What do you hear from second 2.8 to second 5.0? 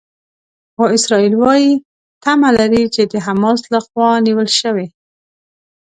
چې د حماس لخوا نیول شوي.